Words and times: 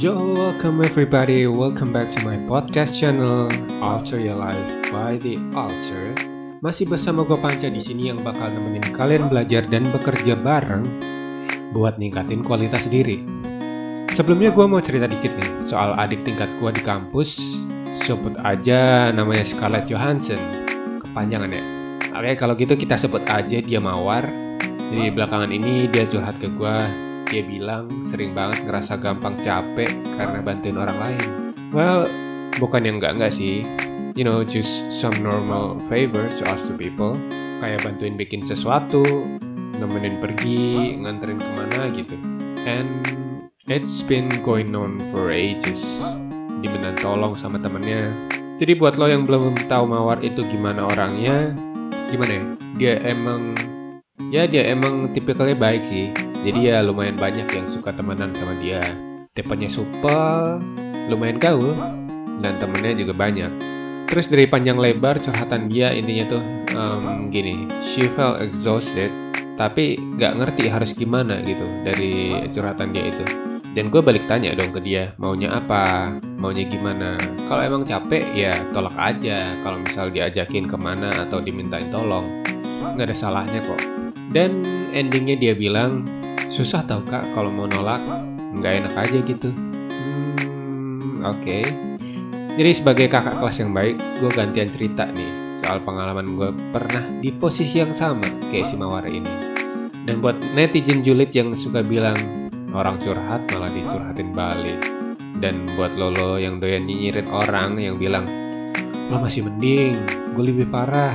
Yo, 0.00 0.16
welcome 0.32 0.80
everybody. 0.80 1.44
Welcome 1.44 1.92
back 1.92 2.08
to 2.16 2.24
my 2.24 2.40
podcast 2.48 2.96
channel 2.96 3.52
Alter 3.84 4.16
Your 4.16 4.40
Life 4.40 4.88
by 4.88 5.20
the 5.20 5.36
Alter. 5.52 6.16
Masih 6.64 6.88
bersama 6.88 7.20
gue 7.20 7.36
Panca 7.36 7.68
di 7.68 7.84
sini 7.84 8.08
yang 8.08 8.24
bakal 8.24 8.48
nemenin 8.48 8.80
kalian 8.96 9.28
belajar 9.28 9.60
dan 9.68 9.84
bekerja 9.92 10.40
bareng 10.40 10.88
buat 11.76 12.00
ningkatin 12.00 12.40
kualitas 12.40 12.88
diri. 12.88 13.20
Sebelumnya 14.16 14.48
gue 14.48 14.64
mau 14.64 14.80
cerita 14.80 15.04
dikit 15.04 15.36
nih 15.36 15.68
soal 15.68 15.92
adik 16.00 16.24
tingkat 16.24 16.48
gue 16.64 16.70
di 16.72 16.80
kampus. 16.80 17.60
Sebut 18.00 18.40
aja 18.40 19.12
namanya 19.12 19.44
Scarlett 19.44 19.84
Johansson. 19.84 20.40
Kepanjangan 21.04 21.52
ya. 21.52 21.64
Oke, 22.16 22.40
kalau 22.40 22.56
gitu 22.56 22.72
kita 22.72 22.96
sebut 22.96 23.20
aja 23.28 23.60
dia 23.60 23.76
Mawar. 23.76 24.24
Jadi 24.64 25.12
belakangan 25.12 25.52
ini 25.52 25.92
dia 25.92 26.08
curhat 26.08 26.40
ke 26.40 26.48
gue 26.48 27.09
dia 27.30 27.46
bilang 27.46 27.86
sering 28.02 28.34
banget 28.34 28.66
ngerasa 28.66 28.98
gampang 28.98 29.38
capek 29.46 29.86
karena 30.18 30.42
bantuin 30.42 30.74
orang 30.74 30.98
lain. 30.98 31.54
Well, 31.70 32.10
bukan 32.58 32.82
yang 32.82 32.98
enggak-enggak 32.98 33.30
sih. 33.30 33.62
You 34.18 34.26
know, 34.26 34.42
just 34.42 34.90
some 34.90 35.14
normal 35.22 35.78
favor 35.86 36.26
to 36.26 36.42
us 36.50 36.66
to 36.66 36.74
people. 36.74 37.14
Kayak 37.62 37.86
bantuin 37.86 38.18
bikin 38.18 38.42
sesuatu, 38.42 39.06
nemenin 39.78 40.18
pergi, 40.18 40.98
nganterin 40.98 41.38
ke 41.38 41.50
mana 41.54 41.80
gitu. 41.94 42.18
And 42.66 43.06
it's 43.70 44.02
been 44.02 44.26
going 44.42 44.74
on 44.74 44.98
for 45.14 45.30
ages. 45.30 45.80
Diminta 46.60 46.90
tolong 46.98 47.38
sama 47.38 47.62
temennya. 47.62 48.10
Jadi 48.58 48.76
buat 48.76 48.98
lo 48.98 49.06
yang 49.06 49.24
belum 49.24 49.56
tahu 49.70 49.88
Mawar 49.88 50.20
itu 50.20 50.42
gimana 50.50 50.84
orangnya, 50.84 51.54
gimana 52.10 52.32
ya? 52.34 52.44
Dia 52.76 52.94
emang 53.06 53.56
ya 54.28 54.44
dia 54.44 54.68
emang 54.68 55.16
tipikalnya 55.16 55.56
baik 55.56 55.80
sih 55.88 56.12
jadi 56.40 56.58
ya 56.60 56.76
lumayan 56.80 57.16
banyak 57.20 57.48
yang 57.52 57.66
suka 57.68 57.92
temenan 57.92 58.32
sama 58.36 58.56
dia. 58.60 58.80
Tipenya 59.36 59.68
supel, 59.70 60.58
lumayan 61.12 61.38
gaul, 61.38 61.76
dan 62.40 62.56
temennya 62.58 63.04
juga 63.04 63.12
banyak. 63.14 63.52
Terus 64.10 64.26
dari 64.26 64.50
panjang 64.50 64.74
lebar 64.74 65.22
curhatan 65.22 65.70
dia 65.70 65.94
intinya 65.94 66.34
tuh 66.34 66.42
um, 66.74 67.30
gini, 67.30 67.68
she 67.86 68.10
felt 68.18 68.42
exhausted, 68.42 69.12
tapi 69.54 70.00
gak 70.18 70.34
ngerti 70.34 70.66
harus 70.66 70.90
gimana 70.90 71.38
gitu 71.46 71.62
dari 71.86 72.34
curhatan 72.50 72.90
dia 72.90 73.06
itu. 73.06 73.24
Dan 73.70 73.86
gue 73.86 74.02
balik 74.02 74.26
tanya 74.26 74.50
dong 74.58 74.74
ke 74.74 74.82
dia, 74.82 75.14
maunya 75.14 75.54
apa, 75.54 76.10
maunya 76.42 76.66
gimana. 76.66 77.14
Kalau 77.46 77.62
emang 77.62 77.86
capek 77.86 78.26
ya 78.34 78.50
tolak 78.74 78.98
aja, 78.98 79.54
kalau 79.62 79.78
misal 79.78 80.10
diajakin 80.10 80.66
ke 80.66 80.74
mana 80.74 81.14
atau 81.14 81.38
dimintain 81.38 81.86
tolong. 81.94 82.26
Gak 82.98 83.06
ada 83.06 83.14
salahnya 83.14 83.62
kok. 83.62 83.78
Dan 84.34 84.66
endingnya 84.90 85.38
dia 85.38 85.54
bilang, 85.54 86.02
susah 86.50 86.82
tau 86.82 86.98
kak 87.06 87.22
kalau 87.32 87.48
mau 87.48 87.70
nolak 87.70 88.02
nggak 88.58 88.82
enak 88.82 88.94
aja 88.98 89.18
gitu. 89.22 89.54
Hmm, 89.54 91.22
oke. 91.22 91.38
Okay. 91.46 91.64
jadi 92.58 92.70
sebagai 92.74 93.06
kakak 93.06 93.38
kelas 93.38 93.62
yang 93.62 93.70
baik 93.70 93.96
gue 94.18 94.30
gantian 94.34 94.68
cerita 94.68 95.06
nih 95.14 95.54
soal 95.62 95.78
pengalaman 95.86 96.34
gue 96.34 96.50
pernah 96.74 97.06
di 97.22 97.30
posisi 97.30 97.78
yang 97.78 97.94
sama 97.94 98.26
kayak 98.50 98.66
si 98.66 98.74
Mawar 98.74 99.06
ini. 99.06 99.30
Dan 100.02 100.18
buat 100.18 100.34
netizen 100.58 101.06
julid 101.06 101.30
yang 101.30 101.54
suka 101.54 101.86
bilang 101.86 102.18
orang 102.74 102.98
curhat 102.98 103.46
malah 103.54 103.70
dicurhatin 103.70 104.34
balik. 104.34 104.80
Dan 105.40 105.70
buat 105.78 105.94
lolo 105.94 106.36
yang 106.36 106.58
doyan 106.58 106.84
nyinyirin 106.84 107.30
orang 107.30 107.78
yang 107.78 107.96
bilang 107.96 108.26
lo 109.08 109.22
masih 109.22 109.46
mending 109.46 109.94
gue 110.34 110.44
lebih 110.44 110.66
parah. 110.66 111.14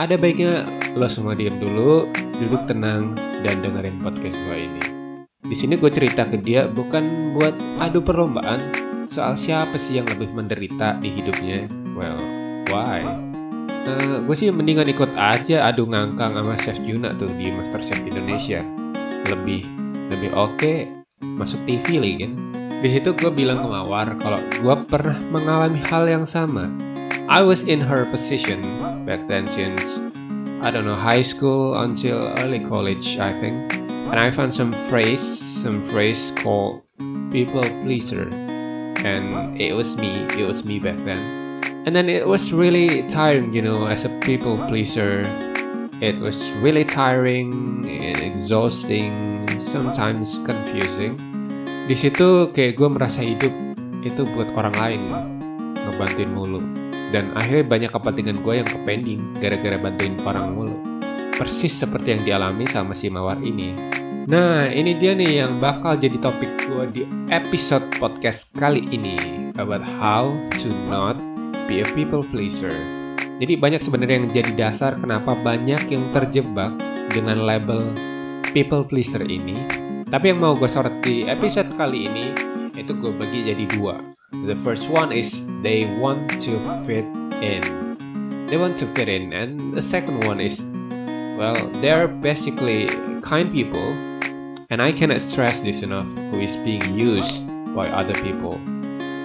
Ada 0.00 0.16
baiknya 0.18 0.66
lo 0.96 1.06
semua 1.06 1.36
diem 1.38 1.54
dulu, 1.60 2.08
duduk 2.40 2.66
tenang, 2.66 3.14
dan 3.44 3.60
dengerin 3.60 4.00
podcast 4.00 4.32
gue 4.32 4.56
ini. 4.56 4.82
Di 5.44 5.52
sini 5.52 5.76
gue 5.76 5.92
cerita 5.92 6.24
ke 6.24 6.40
dia 6.40 6.64
bukan 6.64 7.36
buat 7.36 7.52
adu 7.76 8.00
perlombaan 8.00 8.56
soal 9.12 9.36
siapa 9.36 9.76
sih 9.76 10.00
yang 10.00 10.08
lebih 10.08 10.32
menderita 10.32 10.96
di 11.04 11.12
hidupnya. 11.12 11.68
Well, 11.92 12.16
why? 12.72 13.04
Uh, 13.84 14.24
gue 14.24 14.32
sih 14.32 14.48
mendingan 14.48 14.88
ikut 14.88 15.12
aja 15.12 15.68
adu 15.68 15.84
ngangkang 15.84 16.40
sama 16.40 16.56
Chef 16.56 16.80
Juna 16.80 17.12
tuh 17.20 17.28
di 17.36 17.52
Master 17.52 17.84
Chef 17.84 18.00
Indonesia. 18.00 18.64
Lebih 19.28 19.68
lebih 20.08 20.32
oke 20.32 20.56
okay, 20.56 20.88
masuk 21.20 21.60
TV 21.68 22.00
lagi 22.00 22.16
kan. 22.24 22.32
Di 22.80 22.88
situ 22.88 23.12
gue 23.12 23.28
bilang 23.28 23.60
ke 23.60 23.68
Mawar 23.68 24.16
kalau 24.24 24.40
gue 24.40 24.76
pernah 24.88 25.20
mengalami 25.28 25.80
hal 25.92 26.08
yang 26.08 26.24
sama 26.24 26.68
I 27.24 27.40
was 27.40 27.64
in 27.64 27.80
her 27.80 28.04
position 28.12 28.60
back 29.08 29.24
then 29.28 29.48
since 29.48 29.96
I 30.62 30.70
don't 30.70 30.84
know 30.84 30.94
high 30.96 31.22
school 31.22 31.74
until 31.80 32.30
early 32.38 32.60
college 32.60 33.18
I 33.18 33.32
think. 33.40 33.74
And 34.10 34.20
I 34.20 34.30
found 34.30 34.54
some 34.54 34.72
phrase 34.88 35.22
some 35.64 35.82
phrase 35.84 36.32
called 36.36 36.82
people 37.30 37.62
pleaser. 37.82 38.28
And 39.02 39.60
it 39.60 39.72
was 39.74 39.96
me 39.96 40.26
it 40.38 40.46
was 40.46 40.64
me 40.64 40.78
back 40.78 40.96
then. 41.04 41.18
And 41.86 41.96
then 41.96 42.08
it 42.08 42.28
was 42.28 42.52
really 42.52 43.08
tiring 43.08 43.52
you 43.52 43.62
know 43.62 43.86
as 43.86 44.04
a 44.04 44.12
people 44.20 44.56
pleaser. 44.68 45.22
It 46.00 46.18
was 46.20 46.50
really 46.60 46.84
tiring 46.84 47.88
and 47.88 48.20
exhausting 48.20 49.48
sometimes 49.58 50.38
confusing. 50.44 51.16
Di 51.84 51.96
situ 51.96 52.52
kayak 52.52 52.80
gue 52.80 52.88
merasa 52.88 53.20
hidup 53.20 53.52
itu 54.04 54.22
buat 54.36 54.52
orang 54.52 54.76
lain 54.76 55.00
ngebantuin 55.84 56.30
mulu 56.32 56.60
dan 57.10 57.34
akhirnya 57.36 57.64
banyak 57.66 57.90
kepentingan 57.90 58.40
gue 58.40 58.54
yang 58.62 58.68
kepending 58.68 59.20
gara-gara 59.42 59.76
bantuin 59.76 60.14
orang 60.24 60.54
mulu. 60.54 60.76
Persis 61.34 61.74
seperti 61.74 62.14
yang 62.14 62.22
dialami 62.22 62.64
sama 62.70 62.94
si 62.94 63.10
Mawar 63.10 63.42
ini. 63.42 63.74
Nah, 64.24 64.72
ini 64.72 64.96
dia 64.96 65.12
nih 65.12 65.44
yang 65.44 65.60
bakal 65.60 66.00
jadi 66.00 66.16
topik 66.16 66.48
gue 66.64 66.84
di 66.94 67.02
episode 67.28 67.84
podcast 68.00 68.48
kali 68.56 68.86
ini 68.88 69.18
about 69.60 69.84
how 70.00 70.32
to 70.62 70.72
not 70.88 71.20
be 71.68 71.84
a 71.84 71.88
people 71.92 72.24
pleaser. 72.24 72.72
Jadi 73.42 73.58
banyak 73.58 73.82
sebenarnya 73.82 74.24
yang 74.24 74.28
jadi 74.30 74.52
dasar 74.54 74.96
kenapa 74.96 75.34
banyak 75.34 75.90
yang 75.90 76.06
terjebak 76.14 76.72
dengan 77.10 77.42
label 77.44 77.82
people 78.54 78.86
pleaser 78.86 79.20
ini. 79.26 79.58
Tapi 80.08 80.30
yang 80.30 80.38
mau 80.38 80.54
gue 80.54 80.70
sorot 80.70 80.94
di 81.02 81.26
episode 81.26 81.68
kali 81.74 82.06
ini 82.06 82.30
itu 82.78 82.94
gue 82.94 83.12
bagi 83.18 83.50
jadi 83.50 83.66
dua. 83.74 84.13
The 84.42 84.58
first 84.66 84.90
one 84.90 85.14
is 85.14 85.30
they 85.62 85.86
want 86.02 86.28
to 86.42 86.58
fit 86.82 87.06
in. 87.38 87.62
They 88.50 88.58
want 88.58 88.76
to 88.82 88.86
fit 88.92 89.08
in, 89.08 89.32
and 89.32 89.72
the 89.72 89.80
second 89.80 90.26
one 90.26 90.42
is 90.42 90.60
well, 91.38 91.56
they're 91.80 92.06
basically 92.06 92.86
kind 93.22 93.50
people, 93.50 93.94
and 94.70 94.82
I 94.82 94.92
cannot 94.92 95.22
stress 95.24 95.60
this 95.60 95.82
enough 95.82 96.06
who 96.30 96.38
is 96.38 96.54
being 96.60 96.84
used 96.92 97.46
by 97.72 97.88
other 97.90 98.14
people. 98.20 98.60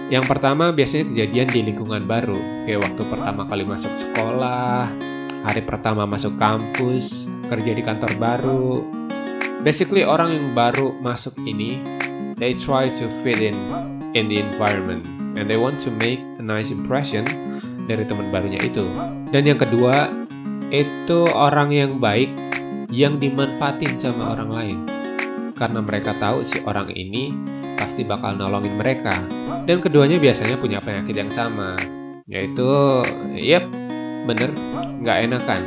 Yang 0.09 0.25
pertama 0.25 0.73
biasanya 0.73 1.05
kejadian 1.13 1.47
di 1.53 1.59
lingkungan 1.69 2.09
baru, 2.09 2.39
kayak 2.65 2.81
waktu 2.81 3.01
pertama 3.13 3.41
kali 3.45 3.61
masuk 3.61 3.93
sekolah, 3.93 4.89
hari 5.45 5.61
pertama 5.61 6.09
masuk 6.09 6.33
kampus, 6.41 7.29
kerja 7.45 7.71
di 7.77 7.83
kantor 7.85 8.11
baru. 8.17 8.81
Basically 9.61 10.01
orang 10.01 10.33
yang 10.33 10.47
baru 10.57 10.95
masuk 10.97 11.37
ini, 11.45 11.83
they 12.41 12.57
try 12.57 12.89
to 12.89 13.05
fit 13.21 13.37
in 13.43 13.53
in 14.17 14.29
the 14.29 14.41
environment 14.41 15.05
and 15.37 15.45
they 15.45 15.57
want 15.59 15.77
to 15.81 15.93
make 16.01 16.21
a 16.39 16.43
nice 16.43 16.73
impression 16.73 17.25
dari 17.89 18.05
teman 18.05 18.29
barunya 18.29 18.61
itu. 18.61 18.85
Dan 19.33 19.49
yang 19.49 19.57
kedua, 19.57 20.09
itu 20.69 21.25
orang 21.33 21.73
yang 21.73 21.97
baik 21.97 22.29
yang 22.93 23.17
dimanfaatin 23.17 23.97
sama 23.97 24.37
orang 24.37 24.49
lain. 24.49 24.77
Karena 25.57 25.81
mereka 25.81 26.13
tahu 26.21 26.45
si 26.45 26.61
orang 26.63 26.93
ini 26.93 27.33
pasti 27.75 28.05
bakal 28.05 28.37
nolongin 28.37 28.77
mereka. 28.77 29.13
Dan 29.65 29.81
keduanya 29.81 30.17
biasanya 30.21 30.57
punya 30.57 30.81
penyakit 30.81 31.13
yang 31.13 31.29
sama, 31.33 31.77
yaitu, 32.25 33.01
yep, 33.37 33.65
bener, 34.25 34.49
nggak 35.01 35.17
enakan. 35.29 35.61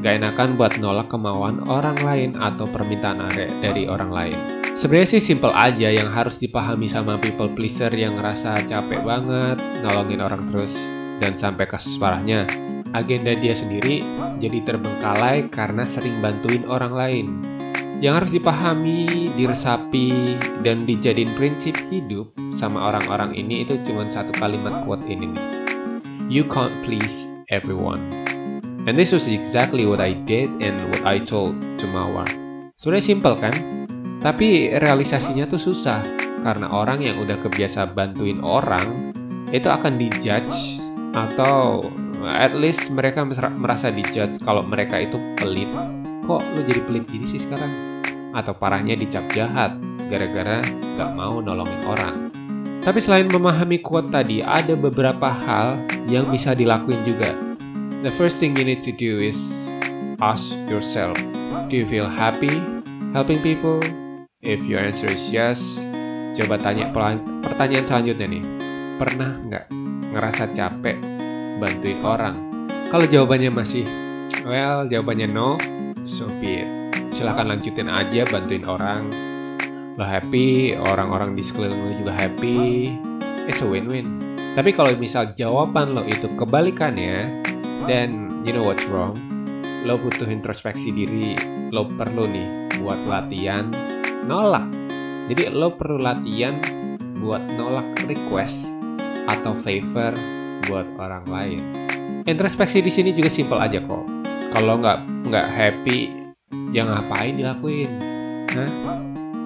Nggak 0.00 0.14
enakan 0.22 0.48
buat 0.60 0.72
nolak 0.80 1.08
kemauan 1.08 1.64
orang 1.68 1.96
lain 2.04 2.30
atau 2.36 2.68
permintaan 2.68 3.32
dari 3.60 3.88
orang 3.88 4.12
lain. 4.12 4.65
Sebenarnya 4.76 5.16
sih 5.16 5.24
simple 5.24 5.48
aja 5.56 5.88
yang 5.88 6.12
harus 6.12 6.36
dipahami 6.36 6.84
sama 6.84 7.16
people 7.16 7.48
pleaser 7.48 7.88
yang 7.96 8.20
ngerasa 8.20 8.60
capek 8.68 9.00
banget 9.00 9.56
nolongin 9.80 10.20
orang 10.20 10.52
terus 10.52 10.76
dan 11.16 11.32
sampai 11.32 11.64
kasus 11.64 11.96
parahnya 11.96 12.44
agenda 12.92 13.32
dia 13.32 13.56
sendiri 13.56 14.04
jadi 14.36 14.60
terbengkalai 14.68 15.48
karena 15.48 15.88
sering 15.88 16.20
bantuin 16.20 16.68
orang 16.68 16.92
lain. 16.92 17.26
Yang 18.04 18.14
harus 18.20 18.32
dipahami, 18.36 19.32
diresapi, 19.40 20.36
dan 20.60 20.84
dijadiin 20.84 21.32
prinsip 21.32 21.72
hidup 21.88 22.28
sama 22.52 22.92
orang-orang 22.92 23.32
ini 23.32 23.64
itu 23.64 23.80
cuma 23.88 24.04
satu 24.04 24.36
kalimat 24.36 24.84
quote 24.84 25.08
ini 25.08 25.32
nih. 25.32 25.44
You 26.28 26.44
can't 26.52 26.76
please 26.84 27.24
everyone. 27.48 28.04
And 28.84 29.00
this 29.00 29.16
was 29.16 29.24
exactly 29.24 29.88
what 29.88 30.04
I 30.04 30.12
did 30.28 30.52
and 30.60 30.76
what 30.92 31.08
I 31.08 31.16
told 31.24 31.56
to 31.80 31.84
Mawar. 31.88 32.28
Sebenarnya 32.76 33.16
simple 33.16 33.36
kan? 33.40 33.85
Tapi 34.20 34.72
realisasinya 34.76 35.46
tuh 35.46 35.60
susah 35.60 36.00
karena 36.46 36.70
orang 36.70 37.02
yang 37.02 37.18
udah 37.22 37.42
kebiasa 37.42 37.90
bantuin 37.90 38.38
orang 38.42 39.12
itu 39.50 39.66
akan 39.66 39.98
dijudge 39.98 40.82
atau 41.14 41.86
at 42.26 42.54
least 42.54 42.90
mereka 42.90 43.22
merasa 43.54 43.90
dijudge 43.90 44.42
kalau 44.42 44.62
mereka 44.62 44.98
itu 45.02 45.18
pelit. 45.38 45.70
Kok 46.26 46.42
lu 46.42 46.60
jadi 46.66 46.80
pelit 46.82 47.04
gini 47.06 47.26
sih 47.30 47.42
sekarang? 47.42 48.02
Atau 48.34 48.52
parahnya 48.58 48.98
dicap 48.98 49.22
jahat 49.30 49.78
gara-gara 50.10 50.62
gak 50.98 51.10
mau 51.14 51.38
nolongin 51.38 51.82
orang. 51.86 52.16
Tapi 52.86 53.02
selain 53.02 53.26
memahami 53.26 53.82
quote 53.82 54.14
tadi, 54.14 54.46
ada 54.46 54.78
beberapa 54.78 55.26
hal 55.26 55.82
yang 56.06 56.30
bisa 56.30 56.54
dilakuin 56.54 57.02
juga. 57.02 57.34
The 58.06 58.14
first 58.14 58.38
thing 58.38 58.54
you 58.54 58.62
need 58.62 58.86
to 58.86 58.94
do 58.94 59.18
is 59.18 59.34
ask 60.22 60.54
yourself, 60.70 61.18
do 61.66 61.82
you 61.82 61.86
feel 61.90 62.06
happy 62.06 62.62
helping 63.10 63.42
people? 63.42 63.82
If 64.46 64.62
your 64.62 64.78
answer 64.78 65.10
is 65.10 65.26
yes, 65.34 65.82
coba 66.38 66.62
tanya 66.62 66.94
pertanyaan 67.42 67.82
selanjutnya 67.82 68.30
nih. 68.30 68.44
Pernah 68.94 69.42
nggak 69.42 69.64
ngerasa 70.14 70.54
capek 70.54 70.94
bantuin 71.58 71.98
orang? 72.06 72.38
Kalau 72.86 73.10
jawabannya 73.10 73.50
masih, 73.50 73.82
well, 74.46 74.86
jawabannya 74.86 75.26
no, 75.26 75.58
so 76.06 76.30
be 76.38 76.62
it. 76.62 76.70
Silahkan 77.10 77.50
lanjutin 77.50 77.90
aja 77.90 78.22
bantuin 78.30 78.62
orang. 78.70 79.10
Lo 79.98 80.06
happy, 80.06 80.78
orang-orang 80.78 81.34
di 81.34 81.42
sekeliling 81.42 81.82
lo 81.82 82.06
juga 82.06 82.14
happy. 82.14 82.94
It's 83.50 83.58
a 83.58 83.66
win-win. 83.66 84.22
Tapi 84.54 84.70
kalau 84.70 84.94
misal 84.94 85.34
jawaban 85.34 85.98
lo 85.98 86.06
itu 86.06 86.30
kebalikannya, 86.38 87.42
then 87.90 88.30
you 88.46 88.54
know 88.54 88.62
what's 88.62 88.86
wrong. 88.86 89.18
Lo 89.82 89.98
butuh 89.98 90.30
introspeksi 90.30 90.94
diri. 90.94 91.34
Lo 91.74 91.90
perlu 91.98 92.30
nih 92.30 92.78
buat 92.78 93.02
latihan 93.10 93.74
nolak. 94.26 94.66
Jadi 95.30 95.50
lo 95.54 95.74
perlu 95.74 96.02
latihan 96.02 96.58
buat 97.22 97.42
nolak 97.54 98.06
request 98.10 98.66
atau 99.26 99.54
favor 99.62 100.12
buat 100.66 100.86
orang 100.98 101.24
lain. 101.26 101.60
Introspeksi 102.26 102.82
di 102.82 102.90
sini 102.90 103.10
juga 103.14 103.30
simpel 103.30 103.58
aja 103.62 103.78
kok. 103.82 104.04
Kalau 104.54 104.78
nggak 104.82 105.30
nggak 105.30 105.46
happy, 105.46 106.10
ya 106.74 106.86
ngapain 106.86 107.38
dilakuin? 107.38 107.90
Hah? 108.54 108.70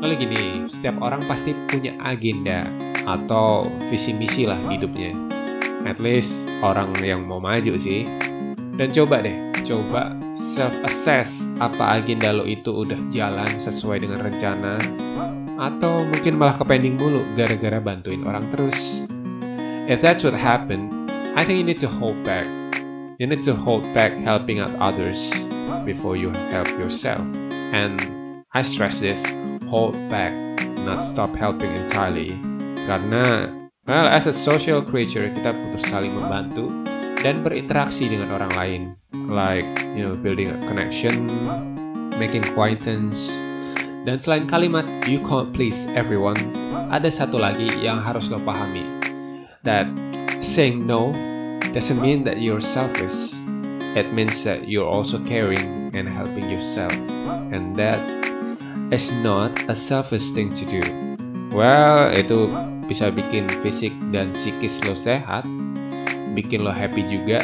Lalu 0.00 0.14
gini, 0.16 0.44
setiap 0.72 0.96
orang 1.04 1.20
pasti 1.28 1.52
punya 1.68 1.92
agenda 2.00 2.64
atau 3.04 3.68
visi 3.92 4.16
misi 4.16 4.48
lah 4.48 4.56
hidupnya. 4.72 5.12
At 5.84 6.00
least 6.00 6.48
orang 6.64 6.92
yang 7.00 7.24
mau 7.28 7.40
maju 7.40 7.76
sih. 7.80 8.08
Dan 8.76 8.92
coba 8.96 9.20
deh, 9.20 9.36
coba 9.64 10.16
self 10.54 10.74
assess 10.82 11.46
apa 11.62 12.02
agenda 12.02 12.34
lo 12.34 12.42
itu 12.42 12.82
udah 12.82 12.98
jalan 13.14 13.50
sesuai 13.62 14.02
dengan 14.02 14.26
rencana 14.26 14.82
atau 15.60 16.02
mungkin 16.08 16.40
malah 16.40 16.56
ke 16.56 16.64
pending 16.64 16.96
mulu 16.96 17.22
gara-gara 17.36 17.78
bantuin 17.78 18.24
orang 18.24 18.48
terus. 18.50 19.06
If 19.86 20.00
that's 20.00 20.24
what 20.24 20.34
happened, 20.34 20.90
I 21.36 21.44
think 21.44 21.60
you 21.60 21.66
need 21.66 21.82
to 21.84 21.90
hold 21.90 22.16
back. 22.24 22.48
You 23.20 23.28
need 23.28 23.44
to 23.44 23.54
hold 23.54 23.84
back 23.92 24.16
helping 24.16 24.58
out 24.58 24.72
others 24.80 25.30
before 25.84 26.16
you 26.16 26.32
help 26.48 26.72
yourself. 26.80 27.20
And 27.76 28.00
I 28.56 28.64
stress 28.64 28.98
this, 28.98 29.20
hold 29.68 29.94
back, 30.08 30.32
not 30.82 31.04
stop 31.04 31.36
helping 31.36 31.70
entirely. 31.76 32.34
Karena, 32.88 33.52
well, 33.84 34.08
as 34.08 34.24
a 34.26 34.32
social 34.32 34.80
creature, 34.80 35.28
kita 35.28 35.52
butuh 35.52 35.84
saling 35.84 36.16
membantu 36.16 36.72
dan 37.20 37.44
berinteraksi 37.44 38.08
dengan 38.08 38.32
orang 38.32 38.52
lain. 38.56 38.82
Like, 39.30 39.68
you 39.94 40.02
know, 40.02 40.16
building 40.18 40.50
a 40.50 40.58
connection, 40.66 41.28
making 42.18 42.42
acquaintance, 42.50 43.30
dan 44.08 44.16
selain 44.16 44.48
kalimat 44.48 44.88
you 45.04 45.20
can't 45.28 45.52
please 45.52 45.84
everyone, 45.92 46.38
ada 46.88 47.12
satu 47.12 47.36
lagi 47.36 47.68
yang 47.78 48.00
harus 48.00 48.32
lo 48.32 48.40
pahami. 48.42 48.82
That 49.62 49.86
saying 50.40 50.88
no 50.88 51.12
doesn't 51.76 52.00
mean 52.00 52.24
that 52.24 52.40
you're 52.40 52.64
selfish. 52.64 53.36
It 53.92 54.08
means 54.16 54.40
that 54.48 54.70
you're 54.70 54.88
also 54.88 55.20
caring 55.20 55.92
and 55.92 56.08
helping 56.08 56.48
yourself. 56.48 56.94
And 57.52 57.76
that 57.76 58.00
is 58.88 59.12
not 59.20 59.52
a 59.68 59.76
selfish 59.76 60.32
thing 60.32 60.54
to 60.56 60.64
do. 60.64 60.82
Well, 61.50 62.14
itu 62.14 62.48
bisa 62.86 63.10
bikin 63.10 63.50
fisik 63.60 63.94
dan 64.14 64.30
psikis 64.30 64.78
lo 64.86 64.94
sehat, 64.94 65.42
bikin 66.32 66.62
lo 66.62 66.72
happy 66.72 67.02
juga. 67.06 67.42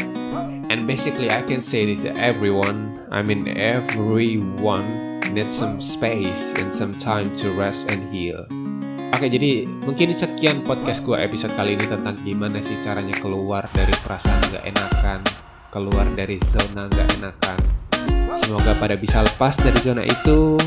And 0.67 0.87
basically 0.91 1.31
I 1.31 1.43
can 1.47 1.63
say 1.63 1.87
this 1.87 2.03
to 2.03 2.13
everyone, 2.19 2.99
I 3.15 3.23
mean 3.23 3.47
everyone 3.47 5.23
need 5.31 5.51
some 5.55 5.79
space 5.79 6.55
and 6.59 6.75
some 6.75 6.95
time 6.99 7.31
to 7.43 7.55
rest 7.55 7.91
and 7.91 8.03
heal. 8.11 8.47
Oke, 9.17 9.33
jadi 9.33 9.65
mungkin 9.87 10.13
sekian 10.13 10.61
podcast 10.67 11.01
gue 11.01 11.17
episode 11.17 11.55
kali 11.57 11.73
ini 11.73 11.89
tentang 11.89 12.21
gimana 12.21 12.61
sih 12.61 12.77
caranya 12.85 13.17
keluar 13.17 13.65
dari 13.73 13.95
perasaan 14.05 14.41
gak 14.53 14.65
enakan, 14.69 15.21
keluar 15.73 16.05
dari 16.13 16.37
zona 16.45 16.85
gak 16.93 17.09
enakan. 17.17 17.59
Semoga 18.45 18.77
pada 18.77 18.93
bisa 18.93 19.25
lepas 19.25 19.57
dari 19.57 19.79
zona 19.81 20.05
itu. 20.05 20.61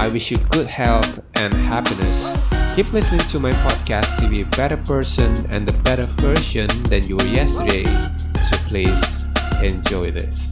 I 0.00 0.08
wish 0.08 0.32
you 0.32 0.40
good 0.48 0.68
health 0.68 1.20
and 1.36 1.52
happiness. 1.52 2.32
Keep 2.76 2.92
listening 2.92 3.26
to 3.28 3.40
my 3.40 3.52
podcast 3.52 4.20
to 4.20 4.28
be 4.28 4.42
a 4.42 4.46
better 4.54 4.76
person 4.76 5.46
and 5.48 5.66
a 5.66 5.72
better 5.78 6.02
version 6.20 6.68
than 6.82 7.08
you 7.08 7.16
were 7.16 7.24
yesterday. 7.24 7.84
So 8.50 8.56
please 8.68 9.24
enjoy 9.62 10.10
this. 10.10 10.46